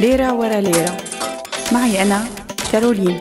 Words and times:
ليرة 0.00 0.32
ورا 0.32 0.60
ليرة. 0.60 0.96
معي 1.72 2.02
أنا 2.02 2.24
كارولين. 2.72 3.20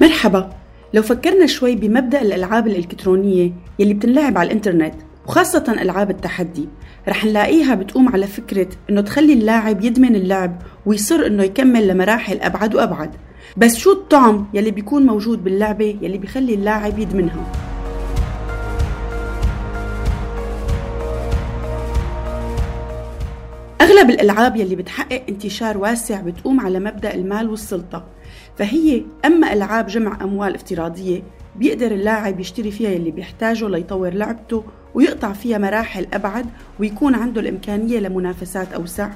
مرحبا. 0.00 0.50
لو 0.94 1.02
فكرنا 1.02 1.46
شوي 1.46 1.74
بمبدأ 1.76 2.22
الألعاب 2.22 2.66
الإلكترونية 2.66 3.52
يلي 3.78 3.94
بتنلعب 3.94 4.38
على 4.38 4.46
الإنترنت 4.46 4.94
وخاصة 5.26 5.76
ألعاب 5.82 6.10
التحدي 6.10 6.68
رح 7.08 7.24
نلاقيها 7.24 7.74
بتقوم 7.74 8.08
على 8.08 8.26
فكرة 8.26 8.68
إنه 8.90 9.00
تخلي 9.00 9.32
اللاعب 9.32 9.84
يدمن 9.84 10.14
اللعب 10.14 10.62
ويصر 10.86 11.26
إنه 11.26 11.42
يكمل 11.42 11.88
لمراحل 11.88 12.40
أبعد 12.40 12.74
وأبعد. 12.74 13.10
بس 13.56 13.76
شو 13.76 13.92
الطعم 13.92 14.46
يلي 14.54 14.70
بيكون 14.70 15.06
موجود 15.06 15.44
باللعبة 15.44 15.96
يلي 16.02 16.18
بيخلي 16.18 16.54
اللاعب 16.54 16.98
يدمنها 16.98 17.52
أغلب 23.80 24.10
الألعاب 24.10 24.56
يلي 24.56 24.76
بتحقق 24.76 25.22
انتشار 25.28 25.78
واسع 25.78 26.20
بتقوم 26.20 26.60
على 26.60 26.80
مبدأ 26.80 27.14
المال 27.14 27.50
والسلطة 27.50 28.04
فهي 28.58 29.02
أما 29.24 29.52
ألعاب 29.52 29.86
جمع 29.86 30.18
أموال 30.24 30.54
افتراضية 30.54 31.22
بيقدر 31.56 31.92
اللاعب 31.92 32.40
يشتري 32.40 32.70
فيها 32.70 32.90
يلي 32.90 33.10
بيحتاجه 33.10 33.68
ليطور 33.68 34.10
لعبته 34.14 34.64
ويقطع 34.94 35.32
فيها 35.32 35.58
مراحل 35.58 36.06
أبعد 36.12 36.46
ويكون 36.80 37.14
عنده 37.14 37.40
الإمكانية 37.40 37.98
لمنافسات 37.98 38.72
أوسع 38.72 39.10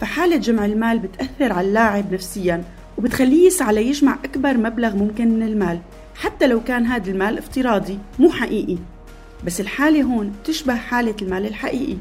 فحالة 0.00 0.36
جمع 0.36 0.64
المال 0.64 0.98
بتأثر 0.98 1.52
على 1.52 1.68
اللاعب 1.68 2.12
نفسيا 2.12 2.64
وبتخليه 2.98 3.46
يسعى 3.46 3.74
ليجمع 3.74 4.16
أكبر 4.24 4.56
مبلغ 4.56 4.96
ممكن 4.96 5.28
من 5.28 5.42
المال 5.42 5.80
حتى 6.14 6.46
لو 6.46 6.60
كان 6.64 6.86
هذا 6.86 7.10
المال 7.10 7.38
افتراضي 7.38 7.98
مو 8.18 8.30
حقيقي. 8.30 8.76
بس 9.44 9.60
الحالة 9.60 10.02
هون 10.02 10.32
تشبه 10.44 10.74
حالة 10.74 11.14
المال 11.22 11.46
الحقيقي 11.46 11.96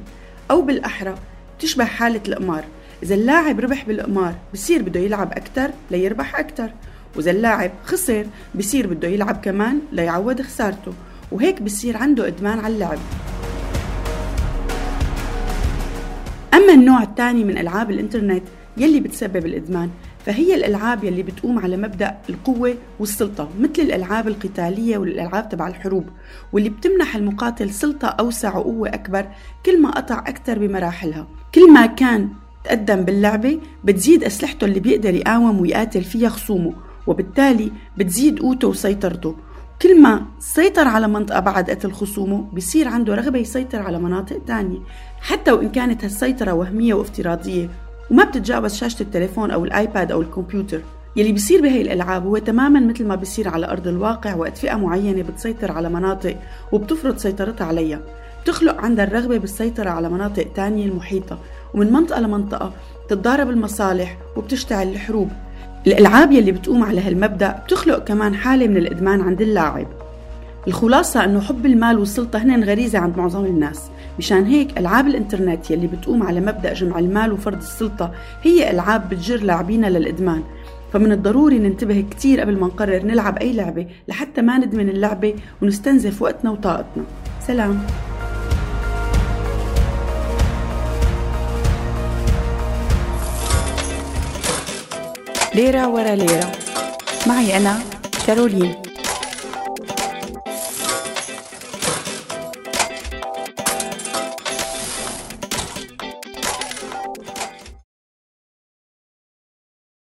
أو 0.51 0.61
بالأحرى 0.61 1.15
تشبه 1.59 1.85
حالة 1.85 2.21
القمار. 2.27 2.63
إذا 3.03 3.15
اللاعب 3.15 3.59
ربح 3.59 3.85
بالقمار 3.85 4.35
بصير 4.53 4.81
بده 4.81 4.99
يلعب 4.99 5.31
أكتر 5.31 5.69
ليربح 5.91 6.39
أكتر 6.39 6.69
وإذا 7.15 7.31
اللاعب 7.31 7.71
خسر 7.85 8.25
بصير 8.55 8.87
بده 8.87 9.07
يلعب 9.07 9.41
كمان 9.43 9.79
ليعوض 9.91 10.41
خسارته 10.41 10.93
وهيك 11.31 11.61
بصير 11.61 11.97
عنده 11.97 12.27
إدمان 12.27 12.59
على 12.59 12.73
اللعب. 12.73 12.99
أما 16.53 16.73
النوع 16.73 17.03
الثاني 17.03 17.43
من 17.43 17.57
ألعاب 17.57 17.91
الإنترنت 17.91 18.43
يلي 18.77 18.99
بتسبب 18.99 19.45
الإدمان 19.45 19.89
فهي 20.25 20.55
الألعاب 20.55 21.03
يلي 21.03 21.23
بتقوم 21.23 21.59
على 21.59 21.77
مبدأ 21.77 22.17
القوة 22.29 22.75
والسلطة 22.99 23.49
مثل 23.59 23.81
الألعاب 23.81 24.27
القتالية 24.27 24.97
والألعاب 24.97 25.49
تبع 25.49 25.67
الحروب 25.67 26.05
واللي 26.53 26.69
بتمنح 26.69 27.15
المقاتل 27.15 27.69
سلطة 27.69 28.07
أوسع 28.07 28.57
وقوة 28.57 28.89
أكبر 28.89 29.27
كل 29.65 29.81
ما 29.81 29.91
قطع 29.91 30.19
أكثر 30.19 30.59
بمراحلها. 30.59 31.27
كل 31.55 31.73
ما 31.73 31.85
كان 31.85 32.29
تقدم 32.63 33.01
باللعبة 33.01 33.59
بتزيد 33.83 34.23
أسلحته 34.23 34.65
اللي 34.65 34.79
بيقدر 34.79 35.13
يقاوم 35.13 35.61
ويقاتل 35.61 36.03
فيها 36.03 36.29
خصومه 36.29 36.73
وبالتالي 37.07 37.71
بتزيد 37.97 38.39
قوته 38.39 38.67
وسيطرته. 38.67 39.35
كل 39.81 40.01
ما 40.01 40.25
سيطر 40.39 40.87
على 40.87 41.07
منطقة 41.07 41.39
بعد 41.39 41.69
قتل 41.69 41.91
خصومه 41.91 42.41
بصير 42.53 42.87
عنده 42.87 43.15
رغبة 43.15 43.39
يسيطر 43.39 43.81
على 43.81 43.99
مناطق 43.99 44.41
تانية 44.47 44.79
حتى 45.21 45.51
وإن 45.51 45.69
كانت 45.69 46.03
هالسيطرة 46.03 46.53
وهمية 46.53 46.93
وافتراضية. 46.93 47.69
وما 48.11 48.23
بتتجاوز 48.23 48.73
شاشة 48.73 49.01
التليفون 49.01 49.51
أو 49.51 49.65
الآيباد 49.65 50.11
أو 50.11 50.21
الكمبيوتر. 50.21 50.81
يلي 51.15 51.31
بيصير 51.31 51.61
بهي 51.61 51.81
الألعاب 51.81 52.25
هو 52.25 52.37
تماما 52.37 52.79
مثل 52.79 53.07
ما 53.07 53.15
بيصير 53.15 53.47
على 53.47 53.71
أرض 53.71 53.87
الواقع 53.87 54.35
وقت 54.35 54.57
فئة 54.57 54.75
معينة 54.75 55.23
بتسيطر 55.23 55.71
على 55.71 55.89
مناطق 55.89 56.37
وبتفرض 56.71 57.17
سيطرتها 57.17 57.67
عليها. 57.67 57.99
بتخلق 58.43 58.81
عندها 58.81 59.05
الرغبة 59.05 59.37
بالسيطرة 59.37 59.89
على 59.89 60.09
مناطق 60.09 60.47
تانية 60.55 60.85
المحيطة 60.85 61.39
ومن 61.73 61.93
منطقة 61.93 62.19
لمنطقة 62.19 62.73
بتتضارب 63.05 63.49
المصالح 63.49 64.17
وبتشتعل 64.37 64.87
الحروب. 64.87 65.29
الألعاب 65.87 66.31
يلي 66.31 66.51
بتقوم 66.51 66.83
على 66.83 67.01
هالمبدأ 67.01 67.51
بتخلق 67.65 68.03
كمان 68.03 68.35
حالة 68.35 68.67
من 68.67 68.77
الإدمان 68.77 69.21
عند 69.21 69.41
اللاعب. 69.41 69.87
الخلاصة 70.67 71.23
أنه 71.23 71.41
حب 71.41 71.65
المال 71.65 71.99
والسلطة 71.99 72.39
هن 72.39 72.63
غريزة 72.63 72.99
عند 72.99 73.17
معظم 73.17 73.45
الناس. 73.45 73.81
مشان 74.19 74.45
هيك 74.45 74.77
ألعاب 74.77 75.07
الإنترنت 75.07 75.71
يلي 75.71 75.87
بتقوم 75.87 76.23
على 76.23 76.39
مبدأ 76.39 76.73
جمع 76.73 76.99
المال 76.99 77.31
وفرض 77.31 77.57
السلطة 77.57 78.11
هي 78.43 78.71
ألعاب 78.71 79.09
بتجر 79.09 79.43
لاعبينا 79.43 79.87
للإدمان. 79.87 80.43
فمن 80.93 81.11
الضروري 81.11 81.59
ننتبه 81.59 82.05
كتير 82.11 82.41
قبل 82.41 82.59
ما 82.59 82.67
نقرر 82.67 83.03
نلعب 83.05 83.37
أي 83.37 83.53
لعبة 83.53 83.87
لحتى 84.07 84.41
ما 84.41 84.57
ندمن 84.57 84.89
اللعبة 84.89 85.35
ونستنزف 85.61 86.21
وقتنا 86.21 86.51
وطاقتنا. 86.51 87.03
سلام. 87.47 87.79
ليرة 95.55 95.87
ورا 95.87 96.15
ليرة. 96.15 96.51
معي 97.27 97.57
أنا 97.57 97.79
كارولين. 98.27 98.84